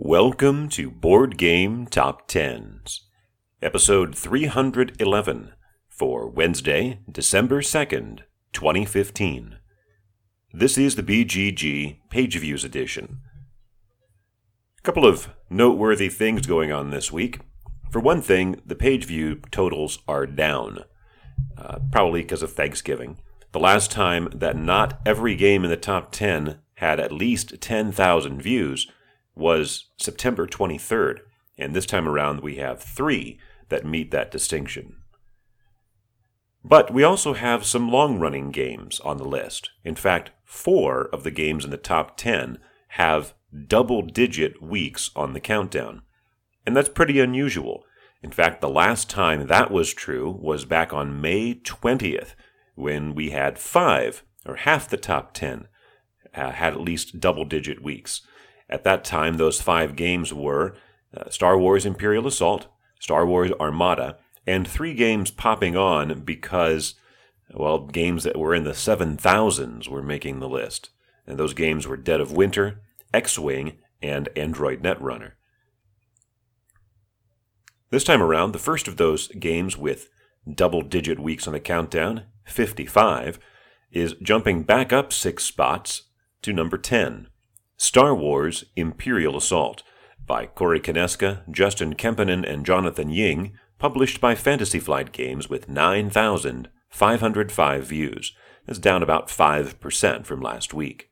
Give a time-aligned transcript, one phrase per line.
[0.00, 3.08] Welcome to Board Game Top Tens,
[3.60, 5.54] episode 311
[5.88, 8.20] for Wednesday, December 2nd,
[8.52, 9.56] 2015.
[10.52, 13.18] This is the BGG Page Views edition.
[14.78, 17.40] A couple of noteworthy things going on this week.
[17.90, 20.84] For one thing, the page view totals are down,
[21.56, 23.18] uh, probably because of Thanksgiving.
[23.50, 28.40] The last time that not every game in the top 10 had at least 10,000
[28.40, 28.86] views
[29.38, 31.20] was September 23rd,
[31.56, 33.38] and this time around we have three
[33.68, 34.96] that meet that distinction.
[36.64, 39.70] But we also have some long running games on the list.
[39.84, 43.34] In fact, four of the games in the top 10 have
[43.66, 46.02] double digit weeks on the countdown.
[46.66, 47.84] And that's pretty unusual.
[48.22, 52.34] In fact, the last time that was true was back on May 20th,
[52.74, 55.68] when we had five, or half the top 10,
[56.34, 58.22] uh, had at least double digit weeks.
[58.68, 60.74] At that time, those five games were
[61.16, 62.66] uh, Star Wars Imperial Assault,
[63.00, 66.94] Star Wars Armada, and three games popping on because,
[67.54, 70.90] well, games that were in the 7000s were making the list.
[71.26, 72.80] And those games were Dead of Winter,
[73.12, 75.32] X Wing, and Android Netrunner.
[77.90, 80.10] This time around, the first of those games with
[80.54, 83.38] double digit weeks on the countdown, 55,
[83.90, 86.04] is jumping back up six spots
[86.42, 87.28] to number 10.
[87.80, 89.84] Star Wars Imperial Assault
[90.26, 97.84] by Corey Konieczka, Justin Kemppainen, and Jonathan Ying, published by Fantasy Flight Games with 9,505
[97.84, 98.32] views.
[98.66, 101.08] That's down about 5% from last week.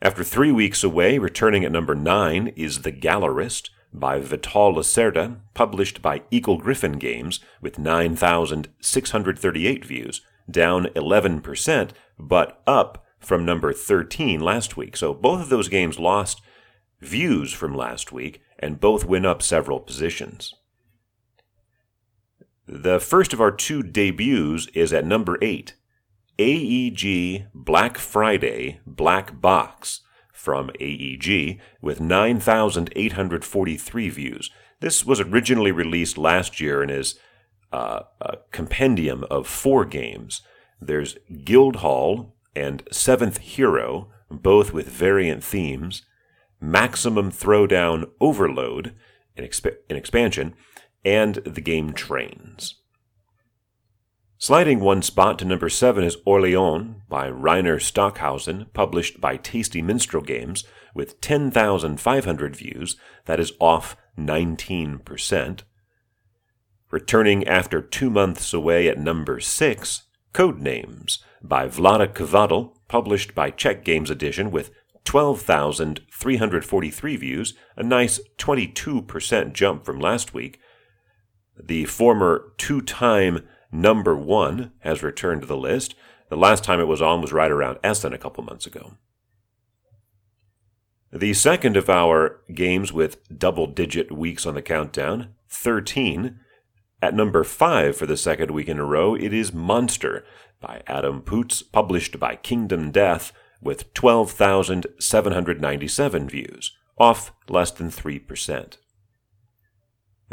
[0.00, 6.00] After three weeks away, returning at number 9 is The Gallerist by Vital Lacerda, published
[6.00, 14.96] by Eagle-Gryphon Games with 9,638 views, down 11%, but up from number 13 last week.
[14.96, 16.40] So both of those games lost
[17.00, 20.54] views from last week, and both went up several positions.
[22.68, 25.74] The first of our two debuts is at number 8
[26.38, 30.02] AEG Black Friday Black Box
[30.32, 34.52] from AEG with 9,843 views.
[34.78, 37.18] This was originally released last year and is
[37.72, 40.42] uh, a compendium of four games.
[40.80, 46.02] There's Guildhall, and Seventh Hero, both with variant themes,
[46.60, 48.94] Maximum Throwdown Overload,
[49.36, 50.54] an, exp- an expansion,
[51.04, 52.80] and the game Trains.
[54.38, 60.22] Sliding one spot to number seven is Orleans by Reiner Stockhausen, published by Tasty Minstrel
[60.22, 60.64] Games,
[60.94, 62.96] with 10,500 views.
[63.26, 65.60] That is off 19%.
[66.90, 70.02] Returning after two months away at number six,
[70.36, 74.70] Codenames by Vlaada Chvátil, published by Czech Games Edition with
[75.04, 80.60] 12,343 views, a nice 22% jump from last week.
[81.58, 85.94] The former two time number one has returned to the list.
[86.28, 88.98] The last time it was on was right around Essen a couple months ago.
[91.10, 96.40] The second of our games with double digit weeks on the countdown, 13.
[97.02, 100.24] At number 5 for the second week in a row, it is Monster
[100.60, 108.76] by Adam Poots, published by Kingdom Death, with 12,797 views, off less than 3%.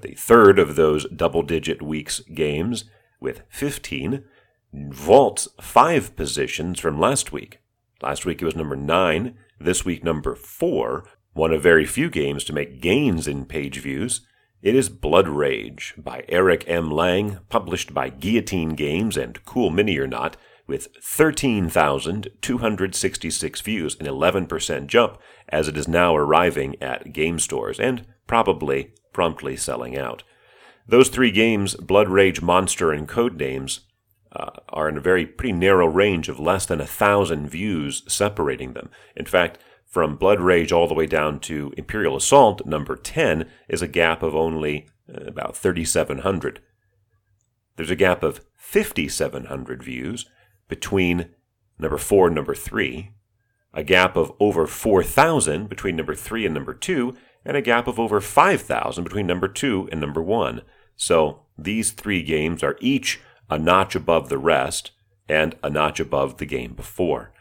[0.00, 2.84] The third of those double digit weeks games,
[3.20, 4.24] with 15,
[4.72, 7.58] vaults five positions from last week.
[8.00, 12.44] Last week it was number 9, this week number 4, one of very few games
[12.44, 14.20] to make gains in page views.
[14.62, 16.88] It is Blood Rage by Eric M.
[16.88, 20.36] Lang, published by Guillotine Games and Cool Mini or Not,
[20.68, 25.18] with 13,266 views, an 11% jump,
[25.48, 30.22] as it is now arriving at game stores and probably promptly selling out.
[30.86, 33.80] Those three games, Blood Rage, Monster, and Codenames,
[34.30, 38.74] uh, are in a very pretty narrow range of less than a thousand views separating
[38.74, 38.90] them.
[39.16, 39.58] In fact,
[39.92, 44.22] from Blood Rage all the way down to Imperial Assault, number 10, is a gap
[44.22, 46.60] of only uh, about 3,700.
[47.76, 50.30] There's a gap of 5,700 views
[50.66, 51.28] between
[51.78, 53.12] number 4 and number 3,
[53.74, 57.14] a gap of over 4,000 between number 3 and number 2,
[57.44, 60.62] and a gap of over 5,000 between number 2 and number 1.
[60.96, 64.92] So these three games are each a notch above the rest
[65.28, 67.34] and a notch above the game before.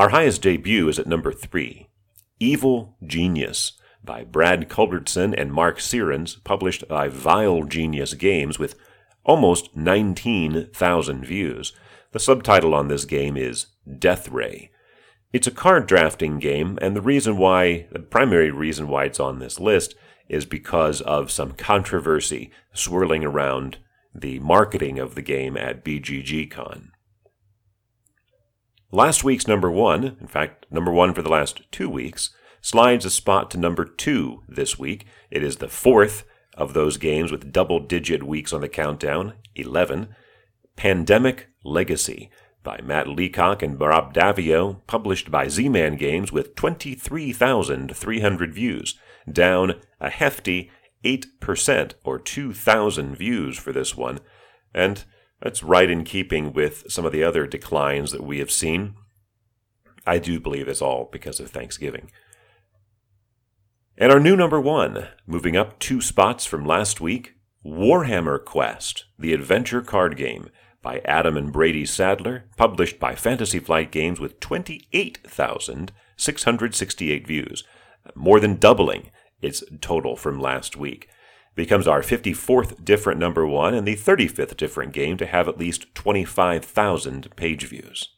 [0.00, 1.90] Our highest debut is at number three
[2.38, 8.76] Evil Genius by Brad Culbertson and Mark Searens, published by Vile Genius Games with
[9.24, 11.74] almost 19,000 views.
[12.12, 13.66] The subtitle on this game is
[13.98, 14.70] Death Ray.
[15.34, 19.38] It's a card drafting game, and the reason why, the primary reason why it's on
[19.38, 19.94] this list,
[20.30, 23.76] is because of some controversy swirling around
[24.14, 26.92] the marketing of the game at BGGCon.
[28.92, 33.10] Last week's number one, in fact, number one for the last two weeks, slides a
[33.10, 35.06] spot to number two this week.
[35.30, 40.14] It is the fourth of those games with double digit weeks on the countdown, 11.
[40.74, 42.30] Pandemic Legacy
[42.64, 48.98] by Matt Leacock and Rob Daviau, published by Z Man Games with 23,300 views,
[49.30, 50.70] down a hefty
[51.04, 54.18] 8% or 2,000 views for this one.
[54.74, 55.04] And
[55.40, 58.94] that's right in keeping with some of the other declines that we have seen.
[60.06, 62.10] I do believe it's all because of Thanksgiving.
[63.96, 67.34] And our new number one, moving up two spots from last week,
[67.64, 70.48] Warhammer Quest, the adventure card game
[70.82, 77.64] by Adam and Brady Sadler, published by Fantasy Flight Games with 28,668 views,
[78.14, 79.10] more than doubling
[79.42, 81.10] its total from last week.
[81.60, 85.94] Becomes our 54th different number one and the 35th different game to have at least
[85.94, 88.08] 25,000 page views.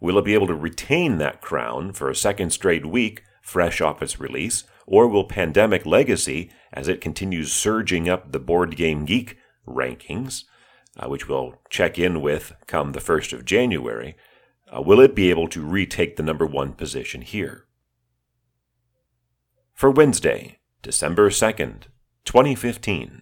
[0.00, 4.02] Will it be able to retain that crown for a second straight week, fresh off
[4.02, 9.38] its release, or will Pandemic Legacy, as it continues surging up the Board Game Geek
[9.64, 10.42] rankings,
[10.98, 14.16] uh, which we'll check in with come the 1st of January,
[14.76, 17.66] uh, will it be able to retake the number one position here?
[19.72, 21.82] For Wednesday, December 2nd,
[22.26, 23.10] 2015.